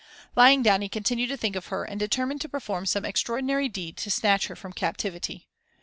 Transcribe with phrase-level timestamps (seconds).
[0.35, 3.97] Lying down, he continued to think of her and determined to perform some extraordinary deed
[3.97, 5.47] to snatch her from captivity.